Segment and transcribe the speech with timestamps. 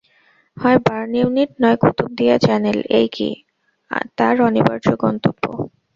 [0.57, 3.29] হয় burn unit, নয় Kutubdia channel এই কী
[4.17, 5.43] তার অনিবার্য গন্তব্য?